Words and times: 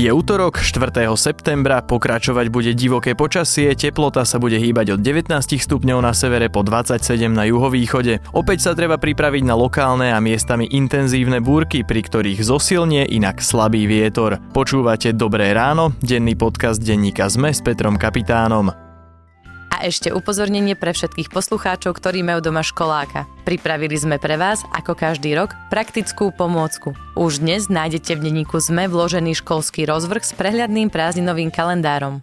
Je 0.00 0.08
útorok 0.08 0.64
4. 0.64 0.96
septembra, 1.12 1.84
pokračovať 1.84 2.48
bude 2.48 2.72
divoké 2.72 3.12
počasie, 3.12 3.76
teplota 3.76 4.24
sa 4.24 4.40
bude 4.40 4.56
hýbať 4.56 4.96
od 4.96 5.04
19 5.04 5.28
stupňov 5.36 6.00
na 6.00 6.16
severe 6.16 6.48
po 6.48 6.64
27 6.64 7.28
na 7.28 7.44
juhovýchode. 7.44 8.24
Opäť 8.32 8.64
sa 8.64 8.72
treba 8.72 8.96
pripraviť 8.96 9.44
na 9.44 9.52
lokálne 9.52 10.08
a 10.08 10.16
miestami 10.24 10.72
intenzívne 10.72 11.44
búrky, 11.44 11.84
pri 11.84 12.00
ktorých 12.00 12.40
zosilnie 12.40 13.12
inak 13.12 13.44
slabý 13.44 13.84
vietor. 13.84 14.40
Počúvate 14.56 15.12
Dobré 15.12 15.52
ráno, 15.52 15.92
denný 16.00 16.32
podcast 16.32 16.80
denníka 16.80 17.28
ZME 17.28 17.52
s 17.52 17.60
Petrom 17.60 18.00
Kapitánom. 18.00 18.89
A 19.70 19.86
ešte 19.86 20.10
upozornenie 20.10 20.74
pre 20.74 20.90
všetkých 20.90 21.30
poslucháčov, 21.30 21.96
ktorí 21.96 22.26
majú 22.26 22.42
doma 22.42 22.60
školáka. 22.60 23.30
Pripravili 23.46 23.94
sme 23.96 24.18
pre 24.18 24.34
vás, 24.36 24.66
ako 24.74 24.98
každý 24.98 25.32
rok, 25.38 25.54
praktickú 25.70 26.34
pomôcku. 26.34 26.92
Už 27.14 27.40
dnes 27.40 27.70
nájdete 27.70 28.18
v 28.18 28.28
denníku 28.28 28.58
ZME 28.58 28.90
vložený 28.90 29.38
školský 29.38 29.86
rozvrh 29.86 30.26
s 30.26 30.34
prehľadným 30.34 30.90
prázdninovým 30.90 31.48
kalendárom. 31.54 32.20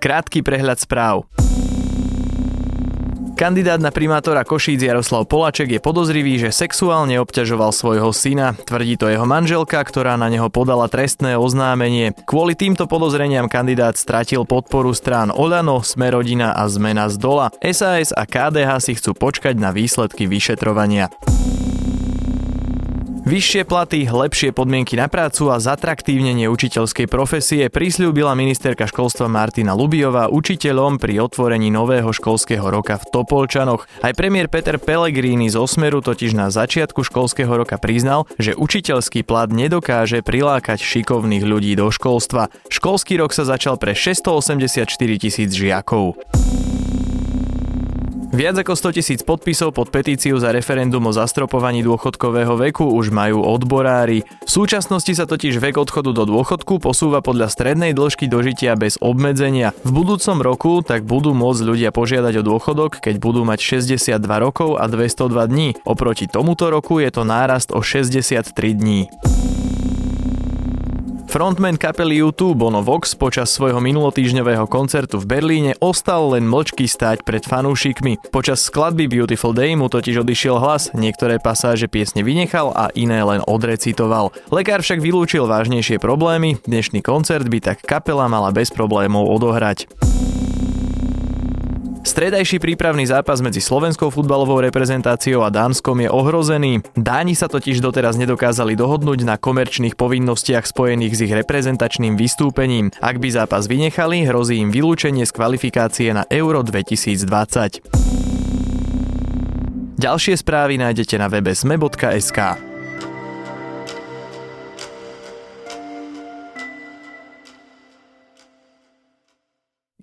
Krátky 0.00 0.40
prehľad 0.40 0.80
správ. 0.80 1.28
Kandidát 3.40 3.80
na 3.80 3.88
primátora 3.88 4.44
Košíc 4.44 4.84
Jaroslav 4.84 5.24
Polaček 5.24 5.72
je 5.72 5.80
podozrivý, 5.80 6.36
že 6.36 6.52
sexuálne 6.52 7.16
obťažoval 7.24 7.72
svojho 7.72 8.12
syna. 8.12 8.52
Tvrdí 8.52 9.00
to 9.00 9.08
jeho 9.08 9.24
manželka, 9.24 9.80
ktorá 9.80 10.20
na 10.20 10.28
neho 10.28 10.52
podala 10.52 10.92
trestné 10.92 11.40
oznámenie. 11.40 12.12
Kvôli 12.28 12.52
týmto 12.52 12.84
podozreniam 12.84 13.48
kandidát 13.48 13.96
stratil 13.96 14.44
podporu 14.44 14.92
strán 14.92 15.32
Olano, 15.32 15.80
Smerodina 15.80 16.52
a 16.52 16.68
Zmena 16.68 17.08
z 17.08 17.16
dola. 17.16 17.48
SAS 17.64 18.12
a 18.12 18.28
KDH 18.28 18.76
si 18.84 18.92
chcú 19.00 19.16
počkať 19.16 19.56
na 19.56 19.72
výsledky 19.72 20.28
vyšetrovania. 20.28 21.08
Vyššie 23.30 23.62
platy, 23.62 24.10
lepšie 24.10 24.50
podmienky 24.50 24.98
na 24.98 25.06
prácu 25.06 25.54
a 25.54 25.62
zatraktívnenie 25.62 26.50
učiteľskej 26.50 27.06
profesie 27.06 27.70
prisľúbila 27.70 28.34
ministerka 28.34 28.90
školstva 28.90 29.30
Martina 29.30 29.70
Lubiová 29.70 30.26
učiteľom 30.26 30.98
pri 30.98 31.22
otvorení 31.22 31.70
nového 31.70 32.10
školského 32.10 32.66
roka 32.66 32.98
v 32.98 33.06
Topolčanoch. 33.14 33.86
Aj 34.02 34.10
premiér 34.18 34.50
Peter 34.50 34.82
Pellegrini 34.82 35.46
z 35.46 35.62
Osmeru 35.62 36.02
totiž 36.02 36.34
na 36.34 36.50
začiatku 36.50 37.06
školského 37.06 37.54
roka 37.54 37.78
priznal, 37.78 38.26
že 38.34 38.58
učiteľský 38.58 39.22
plat 39.22 39.46
nedokáže 39.46 40.26
prilákať 40.26 40.82
šikovných 40.82 41.46
ľudí 41.46 41.78
do 41.78 41.86
školstva. 41.94 42.50
Školský 42.66 43.14
rok 43.14 43.30
sa 43.30 43.46
začal 43.46 43.78
pre 43.78 43.94
684 43.94 44.90
tisíc 45.22 45.54
žiakov. 45.54 46.18
Viac 48.40 48.56
ako 48.56 48.72
100 48.72 48.96
tisíc 48.96 49.20
podpisov 49.20 49.76
pod 49.76 49.92
petíciu 49.92 50.40
za 50.40 50.48
referendum 50.48 51.04
o 51.04 51.12
zastropovaní 51.12 51.84
dôchodkového 51.84 52.56
veku 52.56 52.88
už 52.88 53.12
majú 53.12 53.44
odborári. 53.44 54.24
V 54.24 54.48
súčasnosti 54.48 55.12
sa 55.12 55.28
totiž 55.28 55.60
vek 55.60 55.76
odchodu 55.76 56.16
do 56.16 56.24
dôchodku 56.24 56.80
posúva 56.80 57.20
podľa 57.20 57.52
strednej 57.52 57.92
dĺžky 57.92 58.32
dožitia 58.32 58.80
bez 58.80 58.96
obmedzenia. 58.96 59.76
V 59.84 59.92
budúcom 59.92 60.40
roku 60.40 60.80
tak 60.80 61.04
budú 61.04 61.36
môcť 61.36 61.68
ľudia 61.68 61.92
požiadať 61.92 62.40
o 62.40 62.46
dôchodok, 62.56 63.04
keď 63.04 63.20
budú 63.20 63.44
mať 63.44 63.60
62 63.84 64.24
rokov 64.24 64.80
a 64.80 64.88
202 64.88 65.36
dní. 65.44 65.68
Oproti 65.84 66.24
tomuto 66.24 66.72
roku 66.72 66.96
je 66.96 67.12
to 67.12 67.28
nárast 67.28 67.68
o 67.76 67.84
63 67.84 68.56
dní. 68.72 69.12
Frontman 71.30 71.78
kapely 71.78 72.26
U2 72.26 72.58
Bono 72.58 72.82
Vox 72.82 73.14
počas 73.14 73.54
svojho 73.54 73.78
minulotýžňového 73.78 74.66
koncertu 74.66 75.22
v 75.22 75.30
Berlíne 75.30 75.78
ostal 75.78 76.34
len 76.34 76.42
mlčky 76.42 76.90
stáť 76.90 77.22
pred 77.22 77.46
fanúšikmi. 77.46 78.34
Počas 78.34 78.66
skladby 78.66 79.06
Beautiful 79.06 79.54
Day 79.54 79.78
mu 79.78 79.86
totiž 79.86 80.26
odišiel 80.26 80.58
hlas, 80.58 80.90
niektoré 80.90 81.38
pasáže 81.38 81.86
piesne 81.86 82.26
vynechal 82.26 82.74
a 82.74 82.90
iné 82.98 83.22
len 83.22 83.46
odrecitoval. 83.46 84.34
Lekár 84.50 84.82
však 84.82 84.98
vylúčil 84.98 85.46
vážnejšie 85.46 86.02
problémy, 86.02 86.58
dnešný 86.66 86.98
koncert 86.98 87.46
by 87.46 87.62
tak 87.62 87.78
kapela 87.86 88.26
mala 88.26 88.50
bez 88.50 88.74
problémov 88.74 89.30
odohrať. 89.30 89.86
Stredajší 92.00 92.64
prípravný 92.64 93.04
zápas 93.04 93.44
medzi 93.44 93.60
slovenskou 93.60 94.08
futbalovou 94.08 94.64
reprezentáciou 94.64 95.44
a 95.44 95.52
Dánskom 95.52 96.00
je 96.00 96.08
ohrozený. 96.08 96.80
Dáni 96.96 97.36
sa 97.36 97.44
totiž 97.44 97.84
doteraz 97.84 98.16
nedokázali 98.16 98.72
dohodnúť 98.72 99.28
na 99.28 99.36
komerčných 99.36 100.00
povinnostiach 100.00 100.64
spojených 100.64 101.12
s 101.12 101.20
ich 101.28 101.32
reprezentačným 101.32 102.16
vystúpením. 102.16 102.88
Ak 103.04 103.20
by 103.20 103.28
zápas 103.28 103.68
vynechali, 103.68 104.24
hrozí 104.24 104.64
im 104.64 104.72
vylúčenie 104.72 105.28
z 105.28 105.32
kvalifikácie 105.36 106.16
na 106.16 106.24
Euro 106.32 106.64
2020. 106.64 107.84
Ďalšie 110.00 110.34
správy 110.40 110.80
nájdete 110.80 111.20
na 111.20 111.28
webe 111.28 111.52
sme.sk. 111.52 112.69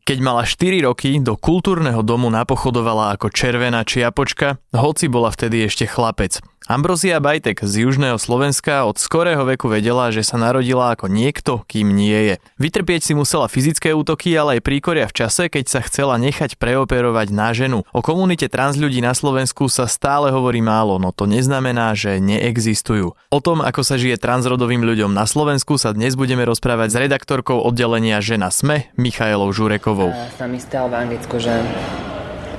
Keď 0.08 0.24
mala 0.24 0.48
4 0.48 0.88
roky, 0.88 1.20
do 1.20 1.36
kultúrneho 1.36 2.00
domu 2.00 2.32
napochodovala 2.32 3.20
ako 3.20 3.28
červená 3.28 3.84
čiapočka, 3.84 4.56
hoci 4.72 5.12
bola 5.12 5.36
vtedy 5.36 5.68
ešte 5.68 5.84
chlapec. 5.84 6.40
Ambrozia 6.68 7.24
Bajtek 7.24 7.64
z 7.64 7.88
južného 7.88 8.20
Slovenska 8.20 8.84
od 8.84 9.00
skorého 9.00 9.40
veku 9.48 9.72
vedela, 9.72 10.12
že 10.12 10.20
sa 10.20 10.36
narodila 10.36 10.92
ako 10.92 11.08
niekto, 11.08 11.64
kým 11.64 11.96
nie 11.96 12.12
je. 12.28 12.36
Vytrpieť 12.60 13.08
si 13.08 13.14
musela 13.16 13.48
fyzické 13.48 13.96
útoky, 13.96 14.36
ale 14.36 14.60
aj 14.60 14.68
príkoria 14.68 15.08
v 15.08 15.16
čase, 15.16 15.48
keď 15.48 15.64
sa 15.64 15.80
chcela 15.88 16.20
nechať 16.20 16.60
preoperovať 16.60 17.32
na 17.32 17.56
ženu. 17.56 17.88
O 17.96 18.04
komunite 18.04 18.52
trans 18.52 18.76
ľudí 18.76 19.00
na 19.00 19.16
Slovensku 19.16 19.72
sa 19.72 19.88
stále 19.88 20.28
hovorí 20.28 20.60
málo, 20.60 21.00
no 21.00 21.16
to 21.16 21.24
neznamená, 21.24 21.96
že 21.96 22.20
neexistujú. 22.20 23.16
O 23.16 23.40
tom, 23.40 23.64
ako 23.64 23.88
sa 23.88 23.96
žije 23.96 24.20
transrodovým 24.20 24.84
ľuďom 24.84 25.16
na 25.16 25.24
Slovensku, 25.24 25.80
sa 25.80 25.96
dnes 25.96 26.20
budeme 26.20 26.44
rozprávať 26.44 26.88
s 26.92 27.00
redaktorkou 27.00 27.64
oddelenia 27.64 28.20
Žena 28.20 28.52
SME, 28.52 28.92
Michailou 29.00 29.56
Žurekovou. 29.56 29.97
Sa 30.38 30.46
mi 30.46 30.62
stalo 30.62 30.94
v 30.94 30.96
Anglicku, 31.02 31.42
že 31.42 31.54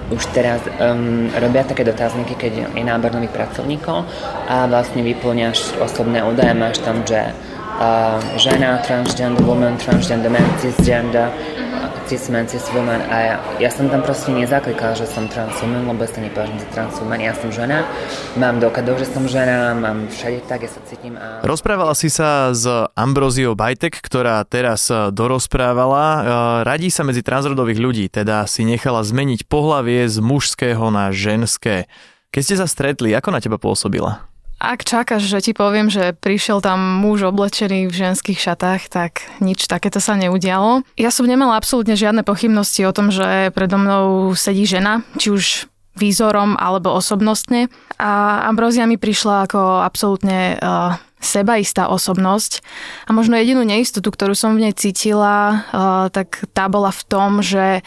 už 0.09 0.23
teraz 0.33 0.65
um, 0.81 1.29
robia 1.37 1.63
také 1.69 1.85
dotazníky, 1.85 2.35
keď 2.35 2.53
je 2.73 2.85
nábor 2.85 3.13
nových 3.13 3.33
pracovníkov 3.33 4.09
a 4.49 4.65
vlastne 4.65 5.05
vyplňaš 5.05 5.77
osobné 5.85 6.25
údaje, 6.25 6.57
máš 6.57 6.81
tam, 6.81 7.05
že 7.05 7.29
uh, 7.29 8.17
žena, 8.41 8.81
transgender 8.81 9.45
woman, 9.45 9.77
transgender 9.77 10.33
man, 10.33 10.45
cisgender, 10.65 11.29
cis-man, 12.09 12.49
cis-woman 12.49 13.05
a 13.13 13.17
ja, 13.21 13.37
ja 13.61 13.71
som 13.71 13.93
tam 13.93 14.01
proste 14.01 14.33
nezaklikala, 14.33 14.97
že 14.97 15.05
som 15.05 15.29
transwoman, 15.29 15.85
lebo 15.85 16.09
sa 16.09 16.25
nepovažujem 16.25 16.65
za 16.65 16.69
transwoman, 16.73 17.21
ja 17.21 17.37
som 17.37 17.53
žena, 17.53 17.85
mám 18.41 18.57
dokladov, 18.57 18.97
že 18.97 19.13
som 19.13 19.29
žena, 19.29 19.77
mám 19.77 20.09
všade 20.09 20.49
tak, 20.49 20.65
ja 20.65 20.71
sa 20.73 20.81
cítim 20.89 21.21
a... 21.21 21.45
Rozprávala 21.45 21.93
si 21.93 22.09
sa 22.09 22.57
s 22.57 22.65
Ambroziou 22.97 23.53
Bajtek, 23.53 24.01
ktorá 24.01 24.41
teraz 24.49 24.89
e, 24.89 25.13
dorozprávala. 25.13 26.05
E, 26.05 26.21
radí 26.65 26.89
sa 26.89 27.05
medzi 27.05 27.21
transrodových 27.21 27.81
ľudí, 27.81 28.05
teda 28.09 28.49
si 28.49 28.65
nechala 28.65 29.05
zmeniť 29.05 29.45
pohlavie 29.45 30.09
z 30.09 30.17
mužského 30.25 30.89
na 30.89 31.13
ženské. 31.13 31.93
Keď 32.33 32.43
ste 32.45 32.57
sa 32.57 32.67
stretli, 32.69 33.13
ako 33.13 33.29
na 33.37 33.41
teba 33.45 33.61
pôsobila? 33.61 34.28
Ak 34.59 34.83
čakáš, 34.83 35.31
že 35.31 35.39
ti 35.39 35.53
poviem, 35.55 35.87
že 35.87 36.19
prišiel 36.19 36.59
tam 36.59 36.99
muž 36.99 37.31
oblečený 37.31 37.87
v 37.87 37.95
ženských 37.95 38.43
šatách, 38.43 38.91
tak 38.91 39.23
nič 39.39 39.71
takéto 39.71 40.03
sa 40.03 40.19
neudialo. 40.19 40.83
Ja 40.99 41.15
som 41.15 41.31
nemala 41.31 41.55
absolútne 41.55 41.95
žiadne 41.95 42.27
pochybnosti 42.27 42.83
o 42.83 42.91
tom, 42.91 43.15
že 43.15 43.55
predo 43.55 43.79
mnou 43.79 44.35
sedí 44.35 44.67
žena, 44.67 45.07
či 45.15 45.31
už 45.31 45.45
výzorom 45.95 46.59
alebo 46.59 46.91
osobnostne. 46.91 47.71
A 48.03 48.43
Ambrozia 48.51 48.87
mi 48.87 48.99
prišla 48.99 49.47
ako 49.47 49.83
absolútne 49.83 50.59
uh, 50.59 50.99
sebaistá 51.19 51.91
osobnosť. 51.91 52.63
A 53.07 53.15
možno 53.15 53.35
jedinú 53.35 53.67
neistotu, 53.67 54.09
ktorú 54.11 54.39
som 54.39 54.55
v 54.55 54.71
nej 54.71 54.75
cítila, 54.75 55.67
tak 56.15 56.47
tá 56.55 56.71
bola 56.71 56.95
v 56.95 57.03
tom, 57.11 57.43
že 57.43 57.83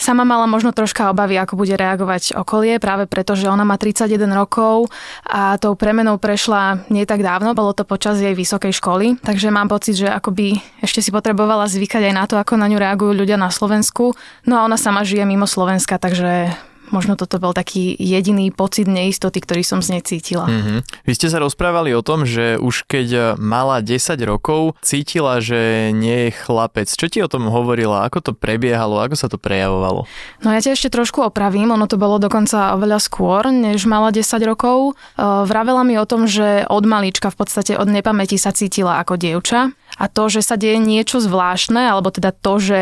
sama 0.00 0.24
mala 0.24 0.48
možno 0.48 0.72
troška 0.72 1.12
obavy, 1.12 1.36
ako 1.36 1.60
bude 1.60 1.76
reagovať 1.76 2.32
okolie, 2.36 2.80
práve 2.80 3.04
preto, 3.04 3.36
že 3.36 3.52
ona 3.52 3.68
má 3.68 3.76
31 3.76 4.32
rokov 4.32 4.88
a 5.28 5.60
tou 5.60 5.76
premenou 5.76 6.16
prešla 6.16 6.88
nie 6.88 7.04
tak 7.04 7.20
dávno, 7.20 7.52
bolo 7.52 7.76
to 7.76 7.84
počas 7.84 8.16
jej 8.16 8.32
vysokej 8.32 8.72
školy, 8.72 9.20
takže 9.20 9.52
mám 9.52 9.68
pocit, 9.68 10.00
že 10.00 10.08
akoby 10.08 10.60
ešte 10.80 11.04
si 11.04 11.12
potrebovala 11.12 11.68
zvykať 11.68 12.08
aj 12.08 12.14
na 12.16 12.24
to, 12.24 12.40
ako 12.40 12.56
na 12.56 12.64
ňu 12.72 12.80
reagujú 12.80 13.12
ľudia 13.12 13.36
na 13.36 13.52
Slovensku. 13.52 14.16
No 14.48 14.56
a 14.56 14.64
ona 14.64 14.80
sama 14.80 15.04
žije 15.04 15.28
mimo 15.28 15.44
Slovenska, 15.44 16.00
takže 16.00 16.56
možno 16.90 17.16
toto 17.16 17.38
bol 17.38 17.54
taký 17.54 17.96
jediný 17.98 18.50
pocit 18.54 18.90
neistoty, 18.90 19.38
ktorý 19.40 19.62
som 19.62 19.80
z 19.80 19.96
nej 19.96 20.02
cítila. 20.04 20.46
Mm-hmm. 20.46 20.78
Vy 21.06 21.12
ste 21.16 21.30
sa 21.30 21.38
rozprávali 21.38 21.94
o 21.94 22.02
tom, 22.02 22.28
že 22.28 22.60
už 22.60 22.84
keď 22.86 23.38
mala 23.38 23.80
10 23.80 23.96
rokov, 24.26 24.78
cítila, 24.82 25.40
že 25.40 25.90
nie 25.96 26.28
je 26.28 26.36
chlapec. 26.36 26.90
Čo 26.90 27.06
ti 27.06 27.18
o 27.22 27.30
tom 27.30 27.48
hovorila? 27.48 28.04
Ako 28.06 28.20
to 28.20 28.32
prebiehalo? 28.34 29.00
Ako 29.00 29.16
sa 29.16 29.30
to 29.30 29.38
prejavovalo? 29.38 30.04
No 30.44 30.52
ja 30.52 30.60
ťa 30.60 30.76
ešte 30.76 30.92
trošku 30.92 31.22
opravím. 31.24 31.72
Ono 31.72 31.86
to 31.88 31.96
bolo 31.96 32.20
dokonca 32.20 32.74
oveľa 32.76 32.98
skôr, 33.00 33.48
než 33.48 33.86
mala 33.88 34.12
10 34.12 34.26
rokov. 34.44 34.98
Vravela 35.18 35.86
mi 35.86 35.96
o 35.96 36.04
tom, 36.04 36.26
že 36.26 36.66
od 36.68 36.84
malička 36.84 37.30
v 37.30 37.38
podstate 37.38 37.72
od 37.78 37.88
nepamäti 37.88 38.36
sa 38.36 38.50
cítila 38.50 38.98
ako 39.00 39.16
dievča 39.16 39.72
a 39.98 40.04
to, 40.06 40.30
že 40.30 40.42
sa 40.42 40.58
deje 40.58 40.78
niečo 40.80 41.20
zvláštne, 41.20 41.90
alebo 41.90 42.08
teda 42.10 42.32
to, 42.32 42.62
že 42.62 42.80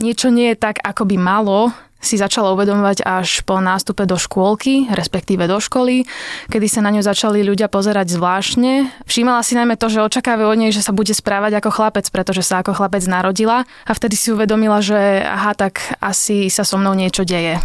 niečo 0.00 0.28
nie 0.32 0.52
je 0.52 0.58
tak, 0.58 0.80
ako 0.82 1.06
by 1.06 1.16
malo, 1.20 1.70
si 1.98 2.14
začala 2.14 2.54
uvedomovať 2.54 3.02
až 3.02 3.42
po 3.42 3.58
nástupe 3.58 4.06
do 4.06 4.14
škôlky, 4.14 4.86
respektíve 4.90 5.50
do 5.50 5.58
školy, 5.58 6.06
kedy 6.46 6.66
sa 6.70 6.80
na 6.82 6.94
ňu 6.94 7.02
začali 7.02 7.42
ľudia 7.42 7.66
pozerať 7.66 8.14
zvláštne. 8.14 8.90
Všímala 9.04 9.42
si 9.42 9.58
najmä 9.58 9.74
to, 9.74 9.90
že 9.90 10.06
očakávajú 10.06 10.48
od 10.48 10.58
nej, 10.58 10.70
že 10.70 10.82
sa 10.84 10.94
bude 10.94 11.10
správať 11.10 11.58
ako 11.58 11.70
chlapec, 11.74 12.06
pretože 12.08 12.46
sa 12.46 12.62
ako 12.62 12.78
chlapec 12.78 13.02
narodila 13.10 13.66
a 13.86 13.92
vtedy 13.92 14.14
si 14.14 14.30
uvedomila, 14.30 14.78
že 14.78 15.22
aha, 15.26 15.58
tak 15.58 15.82
asi 15.98 16.46
sa 16.48 16.62
so 16.62 16.78
mnou 16.78 16.94
niečo 16.94 17.26
deje. 17.26 17.58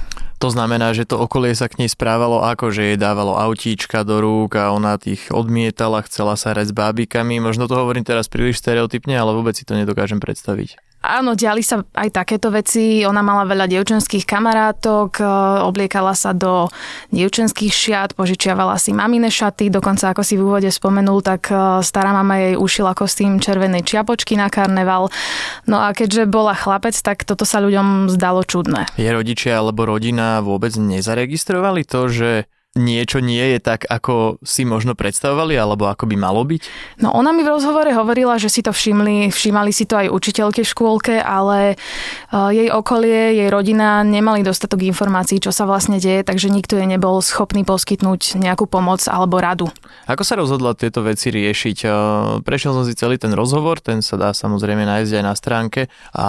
To 0.44 0.52
znamená, 0.52 0.92
že 0.92 1.08
to 1.08 1.24
okolie 1.24 1.56
sa 1.56 1.72
k 1.72 1.80
nej 1.80 1.88
správalo 1.88 2.44
ako, 2.44 2.68
že 2.68 2.92
jej 2.92 2.98
dávalo 3.00 3.40
autíčka 3.40 4.04
do 4.04 4.20
rúk 4.20 4.60
a 4.60 4.76
ona 4.76 5.00
tých 5.00 5.32
odmietala, 5.32 6.04
chcela 6.04 6.36
sa 6.36 6.52
rať 6.52 6.74
s 6.74 6.76
bábikami. 6.76 7.40
Možno 7.40 7.72
to 7.72 7.80
hovorím 7.80 8.04
teraz 8.04 8.28
príliš 8.28 8.60
stereotypne, 8.60 9.16
ale 9.16 9.32
vôbec 9.32 9.56
si 9.56 9.64
to 9.64 9.72
nedokážem 9.72 10.20
predstaviť. 10.20 10.76
Áno, 11.04 11.36
diali 11.36 11.60
sa 11.60 11.84
aj 11.84 12.16
takéto 12.16 12.48
veci. 12.48 13.04
Ona 13.04 13.20
mala 13.20 13.44
veľa 13.44 13.68
dievčenských 13.68 14.24
kamarátok, 14.24 15.20
e, 15.20 15.24
obliekala 15.68 16.16
sa 16.16 16.32
do 16.32 16.72
dievčenských 17.12 17.76
šiat, 17.76 18.10
požičiavala 18.16 18.80
si 18.80 18.96
mamine 18.96 19.28
šaty, 19.28 19.68
dokonca 19.68 20.16
ako 20.16 20.24
si 20.24 20.40
v 20.40 20.48
úvode 20.48 20.72
spomenul, 20.72 21.20
tak 21.20 21.52
e, 21.52 21.84
stará 21.84 22.16
mama 22.16 22.40
jej 22.40 22.56
ušila 22.56 22.96
kostým 22.96 23.44
červenej 23.44 23.84
čiapočky 23.84 24.40
na 24.40 24.48
karneval. 24.48 25.12
No 25.68 25.84
a 25.84 25.92
keďže 25.92 26.24
bola 26.24 26.56
chlapec, 26.56 26.96
tak 26.96 27.28
toto 27.28 27.44
sa 27.44 27.60
ľuďom 27.60 28.08
zdalo 28.08 28.48
čudné. 28.48 28.88
Je 28.96 29.12
rodičia 29.12 29.60
alebo 29.60 29.84
rodina 29.84 30.40
vôbec 30.40 30.72
nezaregistrovali 30.72 31.84
to, 31.84 32.08
že 32.08 32.30
niečo 32.74 33.22
nie 33.22 33.54
je 33.54 33.60
tak, 33.62 33.86
ako 33.86 34.42
si 34.42 34.66
možno 34.66 34.98
predstavovali, 34.98 35.54
alebo 35.54 35.86
ako 35.86 36.10
by 36.10 36.16
malo 36.18 36.42
byť? 36.42 36.62
No 37.06 37.14
ona 37.14 37.30
mi 37.30 37.46
v 37.46 37.54
rozhovore 37.54 37.94
hovorila, 37.94 38.42
že 38.42 38.50
si 38.50 38.66
to 38.66 38.74
všimli, 38.74 39.30
všímali 39.30 39.70
si 39.70 39.86
to 39.86 39.94
aj 39.94 40.10
učiteľky 40.10 40.66
v 40.66 40.72
škôlke, 40.74 41.16
ale 41.22 41.74
e, 41.74 41.76
jej 42.34 42.74
okolie, 42.74 43.38
jej 43.38 43.50
rodina 43.54 44.02
nemali 44.02 44.42
dostatok 44.42 44.82
informácií, 44.90 45.38
čo 45.38 45.54
sa 45.54 45.70
vlastne 45.70 46.02
deje, 46.02 46.26
takže 46.26 46.50
nikto 46.50 46.82
jej 46.82 46.90
nebol 46.90 47.22
schopný 47.22 47.62
poskytnúť 47.62 48.42
nejakú 48.42 48.66
pomoc 48.66 49.06
alebo 49.06 49.38
radu. 49.38 49.70
Ako 50.10 50.26
sa 50.26 50.34
rozhodla 50.34 50.74
tieto 50.74 51.06
veci 51.06 51.30
riešiť? 51.30 51.78
E, 51.86 51.88
prešiel 52.42 52.74
som 52.74 52.90
si 52.90 52.98
celý 52.98 53.22
ten 53.22 53.38
rozhovor, 53.38 53.86
ten 53.86 54.02
sa 54.02 54.18
dá 54.18 54.34
samozrejme 54.34 54.82
nájsť 54.82 55.12
aj 55.22 55.24
na 55.24 55.34
stránke 55.38 55.82
a 56.18 56.28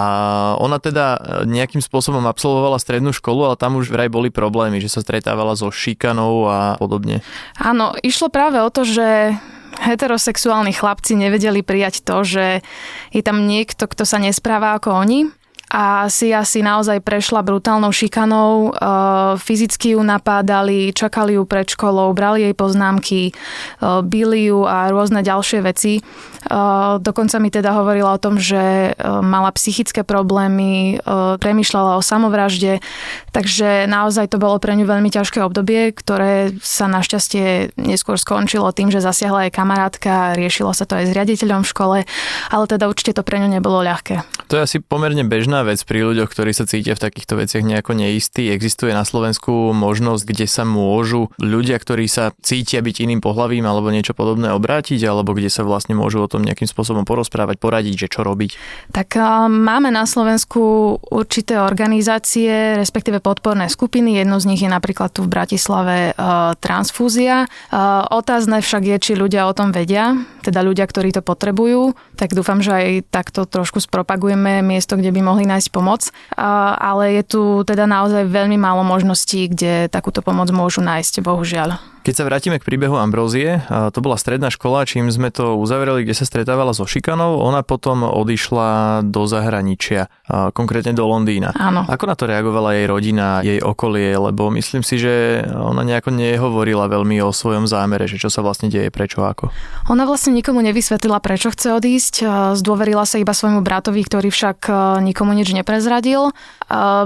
ona 0.60 0.76
teda 0.76 1.40
nejakým 1.48 1.80
spôsobom 1.80 2.28
absolvovala 2.28 2.76
strednú 2.76 3.16
školu, 3.16 3.48
ale 3.48 3.56
tam 3.56 3.80
už 3.80 3.88
vraj 3.88 4.12
boli 4.12 4.28
problémy, 4.28 4.76
že 4.76 4.92
sa 4.92 5.00
stretávala 5.00 5.56
so 5.56 5.72
šikanou 5.72 6.33
a 6.48 6.74
podobne. 6.76 7.22
Áno, 7.56 7.94
išlo 8.02 8.28
práve 8.28 8.58
o 8.58 8.68
to, 8.68 8.82
že 8.82 9.38
heterosexuálni 9.78 10.70
chlapci 10.70 11.18
nevedeli 11.18 11.62
prijať 11.66 12.06
to, 12.06 12.22
že 12.22 12.46
je 13.10 13.22
tam 13.22 13.46
niekto, 13.46 13.90
kto 13.90 14.06
sa 14.06 14.22
nespráva 14.22 14.78
ako 14.78 14.94
oni 14.94 15.30
a 15.74 16.06
si 16.06 16.30
asi 16.30 16.62
naozaj 16.62 17.02
prešla 17.02 17.42
brutálnou 17.42 17.90
šikanou. 17.90 18.70
E, 18.70 18.72
fyzicky 19.42 19.98
ju 19.98 20.06
napádali, 20.06 20.94
čakali 20.94 21.34
ju 21.34 21.42
pred 21.42 21.66
školou, 21.66 22.14
brali 22.14 22.46
jej 22.46 22.54
poznámky, 22.54 23.20
e, 23.26 23.32
bili 24.06 24.46
ju 24.46 24.70
a 24.70 24.86
rôzne 24.94 25.26
ďalšie 25.26 25.66
veci. 25.66 25.98
E, 25.98 26.02
dokonca 27.02 27.42
mi 27.42 27.50
teda 27.50 27.74
hovorila 27.74 28.14
o 28.14 28.22
tom, 28.22 28.38
že 28.38 28.94
mala 29.24 29.50
psychické 29.56 30.06
problémy, 30.06 31.00
premyšľala 31.40 31.98
o 31.98 32.02
samovražde, 32.04 32.78
takže 33.32 33.88
naozaj 33.90 34.30
to 34.30 34.38
bolo 34.38 34.60
pre 34.62 34.76
ňu 34.78 34.86
veľmi 34.86 35.10
ťažké 35.10 35.42
obdobie, 35.42 35.90
ktoré 35.90 36.54
sa 36.62 36.86
našťastie 36.86 37.74
neskôr 37.80 38.20
skončilo 38.20 38.70
tým, 38.70 38.92
že 38.92 39.02
zasiahla 39.02 39.48
aj 39.48 39.56
kamarátka, 39.56 40.38
riešilo 40.38 40.70
sa 40.76 40.84
to 40.86 40.94
aj 41.00 41.10
s 41.10 41.14
riaditeľom 41.16 41.66
v 41.66 41.70
škole, 41.70 41.98
ale 42.52 42.64
teda 42.68 42.86
určite 42.86 43.18
to 43.18 43.26
pre 43.26 43.40
ňu 43.40 43.48
nebolo 43.50 43.80
ľahké. 43.82 44.22
To 44.52 44.60
je 44.60 44.62
asi 44.62 44.76
pomerne 44.78 45.24
bežná 45.24 45.63
vec 45.64 45.80
pri 45.82 46.04
ľuďoch, 46.04 46.28
ktorí 46.28 46.52
sa 46.52 46.68
cítia 46.68 46.94
v 46.94 47.04
takýchto 47.08 47.40
veciach 47.40 47.64
nejako 47.64 47.96
neistí. 47.96 48.52
Existuje 48.52 48.92
na 48.92 49.02
Slovensku 49.02 49.72
možnosť, 49.72 50.22
kde 50.28 50.46
sa 50.46 50.62
môžu 50.62 51.32
ľudia, 51.40 51.80
ktorí 51.80 52.06
sa 52.06 52.36
cítia 52.44 52.84
byť 52.84 53.08
iným 53.08 53.24
pohlavím 53.24 53.64
alebo 53.64 53.88
niečo 53.88 54.12
podobné 54.12 54.52
obrátiť, 54.52 55.00
alebo 55.08 55.32
kde 55.32 55.48
sa 55.48 55.64
vlastne 55.64 55.96
môžu 55.96 56.20
o 56.20 56.28
tom 56.28 56.44
nejakým 56.44 56.68
spôsobom 56.68 57.08
porozprávať, 57.08 57.56
poradiť, 57.56 58.06
že 58.06 58.08
čo 58.12 58.20
robiť? 58.22 58.56
Tak 58.92 59.16
máme 59.48 59.88
na 59.88 60.04
Slovensku 60.04 60.96
určité 61.08 61.56
organizácie, 61.56 62.76
respektíve 62.76 63.24
podporné 63.24 63.72
skupiny. 63.72 64.20
Jedno 64.20 64.36
z 64.36 64.48
nich 64.52 64.60
je 64.60 64.68
napríklad 64.68 65.10
tu 65.16 65.24
v 65.24 65.32
Bratislave 65.32 66.12
Transfúzia. 66.60 67.48
Otázne 68.12 68.60
však 68.60 68.82
je, 68.84 68.96
či 69.00 69.12
ľudia 69.16 69.48
o 69.48 69.56
tom 69.56 69.72
vedia, 69.72 70.14
teda 70.44 70.60
ľudia, 70.60 70.84
ktorí 70.84 71.16
to 71.16 71.24
potrebujú. 71.24 71.96
Tak 72.20 72.36
dúfam, 72.36 72.60
že 72.60 72.70
aj 72.74 72.86
takto 73.08 73.48
trošku 73.48 73.80
spropagujeme 73.80 74.60
miesto, 74.60 74.98
kde 74.98 75.14
by 75.14 75.20
mohli 75.24 75.44
nájsť 75.54 75.68
pomoc, 75.70 76.10
ale 76.34 77.22
je 77.22 77.22
tu 77.22 77.42
teda 77.62 77.86
naozaj 77.86 78.26
veľmi 78.26 78.58
málo 78.58 78.82
možností, 78.82 79.46
kde 79.46 79.86
takúto 79.86 80.18
pomoc 80.20 80.50
môžu 80.50 80.82
nájsť, 80.82 81.22
bohužiaľ. 81.22 81.93
Keď 82.04 82.14
sa 82.20 82.28
vrátime 82.28 82.60
k 82.60 82.68
príbehu 82.68 83.00
Ambrózie, 83.00 83.64
to 83.64 84.04
bola 84.04 84.20
stredná 84.20 84.52
škola, 84.52 84.84
čím 84.84 85.08
sme 85.08 85.32
to 85.32 85.56
uzavreli, 85.56 86.04
kde 86.04 86.12
sa 86.12 86.28
stretávala 86.28 86.76
so 86.76 86.84
šikanou, 86.84 87.40
ona 87.40 87.64
potom 87.64 88.04
odišla 88.04 89.00
do 89.08 89.24
zahraničia, 89.24 90.12
konkrétne 90.52 90.92
do 90.92 91.08
Londýna. 91.08 91.56
Áno. 91.56 91.88
Ako 91.88 92.04
na 92.04 92.12
to 92.12 92.28
reagovala 92.28 92.76
jej 92.76 92.84
rodina, 92.84 93.40
jej 93.40 93.56
okolie, 93.56 94.12
lebo 94.20 94.52
myslím 94.52 94.84
si, 94.84 95.00
že 95.00 95.48
ona 95.48 95.80
nejako 95.80 96.12
nehovorila 96.12 96.92
veľmi 96.92 97.24
o 97.24 97.32
svojom 97.32 97.64
zámere, 97.64 98.04
že 98.04 98.20
čo 98.20 98.28
sa 98.28 98.44
vlastne 98.44 98.68
deje, 98.68 98.92
prečo, 98.92 99.24
ako. 99.24 99.48
Ona 99.88 100.04
vlastne 100.04 100.36
nikomu 100.36 100.60
nevysvetlila, 100.60 101.24
prečo 101.24 101.48
chce 101.56 101.72
odísť, 101.72 102.14
zdôverila 102.52 103.08
sa 103.08 103.16
iba 103.16 103.32
svojmu 103.32 103.64
bratovi, 103.64 104.04
ktorý 104.04 104.28
však 104.28 104.68
nikomu 105.00 105.32
nič 105.32 105.56
neprezradil. 105.56 106.36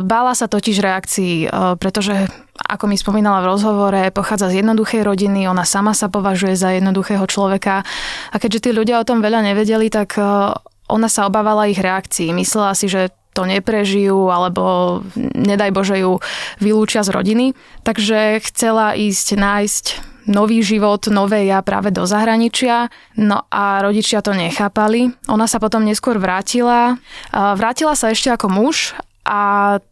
Bála 0.03 0.35
sa 0.35 0.51
totiž 0.51 0.83
reakcií, 0.83 1.47
pretože 1.79 2.27
ako 2.59 2.91
mi 2.91 2.99
spomínala 2.99 3.41
v 3.41 3.51
rozhovore, 3.55 4.03
pochádza 4.11 4.51
z 4.51 4.65
jednoduchej 4.65 5.07
rodiny, 5.07 5.47
ona 5.47 5.63
sama 5.63 5.95
sa 5.95 6.11
považuje 6.11 6.59
za 6.59 6.75
jednoduchého 6.75 7.23
človeka 7.31 7.87
a 8.35 8.37
keďže 8.37 8.69
tí 8.69 8.71
ľudia 8.75 8.99
o 8.99 9.07
tom 9.07 9.23
veľa 9.23 9.47
nevedeli, 9.47 9.87
tak 9.89 10.19
e, 10.19 10.23
ona 10.89 11.09
sa 11.09 11.31
obávala 11.31 11.71
ich 11.71 11.79
reakcií. 11.79 12.35
Myslela 12.35 12.75
si, 12.75 12.91
že 12.91 13.15
to 13.37 13.47
neprežijú 13.47 14.35
alebo 14.35 14.99
nedaj 15.15 15.71
Bože 15.71 16.03
ju 16.03 16.19
vylúčia 16.59 17.07
z 17.07 17.15
rodiny. 17.15 17.47
Takže 17.87 18.43
chcela 18.43 18.99
ísť 18.99 19.39
nájsť 19.39 19.85
nový 20.29 20.61
život, 20.61 21.07
nové 21.09 21.47
ja 21.47 21.63
práve 21.63 21.95
do 21.95 22.03
zahraničia. 22.05 22.91
No 23.15 23.47
a 23.49 23.81
rodičia 23.81 24.21
to 24.21 24.35
nechápali. 24.35 25.15
Ona 25.31 25.47
sa 25.47 25.63
potom 25.63 25.87
neskôr 25.87 26.19
vrátila. 26.19 26.99
Vrátila 27.33 27.95
sa 27.95 28.11
ešte 28.11 28.35
ako 28.35 28.51
muž 28.51 28.99
a 29.27 29.41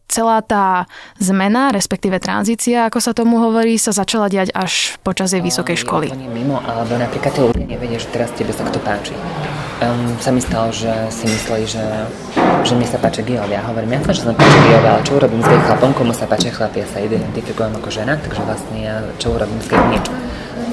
celá 0.07 0.41
tá 0.41 0.89
zmena, 1.21 1.69
respektíve 1.69 2.17
tranzícia, 2.17 2.89
ako 2.89 2.99
sa 3.03 3.11
tomu 3.13 3.37
hovorí, 3.37 3.77
sa 3.77 3.93
začala 3.93 4.31
diať 4.31 4.49
až 4.55 4.97
počas 5.05 5.35
jej 5.35 5.43
vysokej 5.43 5.77
školy. 5.83 6.07
Mimo, 6.31 6.57
alebo 6.63 6.97
napríklad 6.97 7.31
tí 7.35 7.41
ľudia 7.43 7.67
nevedia, 7.67 7.99
že 8.01 8.09
teraz 8.09 8.33
tebe 8.33 8.49
sa 8.55 8.65
kto 8.65 8.81
páči. 8.81 9.13
Um, 9.77 10.17
sa 10.17 10.33
mi 10.33 10.41
stalo, 10.41 10.73
že 10.73 10.89
si 11.13 11.29
mysleli, 11.29 11.69
že, 11.69 11.85
že 12.65 12.73
mi 12.73 12.87
sa 12.89 12.97
páči 12.97 13.21
geov. 13.21 13.45
Ja 13.45 13.61
hovorím, 13.69 13.93
ja 13.93 14.01
že 14.09 14.25
sa 14.25 14.33
páči 14.33 14.57
geov, 14.65 14.81
ale 14.81 15.01
čo 15.05 15.21
urobím 15.21 15.43
s 15.45 15.49
chlapom, 15.53 15.91
komu 15.93 16.13
sa 16.17 16.25
páči 16.25 16.49
chlap, 16.49 16.73
ja 16.73 16.87
sa 16.89 16.97
identifikujem 16.97 17.77
ako 17.77 17.89
žena, 17.93 18.17
takže 18.17 18.41
vlastne 18.41 18.77
ja 18.81 19.05
čo 19.21 19.37
urobím 19.37 19.61
s 19.61 19.69
nič. 19.69 20.05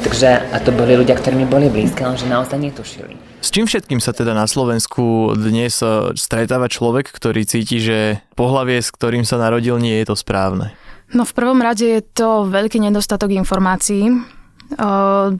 Takže, 0.04 0.52
a 0.52 0.56
to 0.60 0.72
boli 0.72 0.96
ľudia, 0.96 1.16
ktorí 1.16 1.36
mi 1.36 1.44
boli 1.44 1.68
blízke, 1.68 2.04
ale 2.04 2.16
že 2.16 2.28
naozaj 2.28 2.56
netušili. 2.56 3.33
S 3.44 3.52
čím 3.52 3.68
všetkým 3.68 4.00
sa 4.00 4.16
teda 4.16 4.32
na 4.32 4.48
Slovensku 4.48 5.36
dnes 5.36 5.76
e, 5.84 6.16
stretáva 6.16 6.64
človek, 6.64 7.12
ktorý 7.12 7.44
cíti, 7.44 7.76
že 7.76 8.24
pohlavie, 8.40 8.80
s 8.80 8.88
ktorým 8.88 9.28
sa 9.28 9.36
narodil, 9.36 9.76
nie 9.76 10.00
je 10.00 10.08
to 10.08 10.16
správne? 10.16 10.72
No 11.12 11.28
v 11.28 11.36
prvom 11.36 11.60
rade 11.60 11.84
je 11.84 12.00
to 12.00 12.48
veľký 12.48 12.80
nedostatok 12.80 13.36
informácií. 13.36 14.08